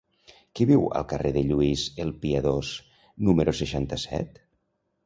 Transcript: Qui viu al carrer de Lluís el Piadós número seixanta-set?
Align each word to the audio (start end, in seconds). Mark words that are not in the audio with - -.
Qui 0.59 0.65
viu 0.69 0.85
al 0.99 1.05
carrer 1.11 1.33
de 1.35 1.43
Lluís 1.49 1.83
el 2.05 2.15
Piadós 2.25 2.73
número 3.29 3.57
seixanta-set? 3.63 4.43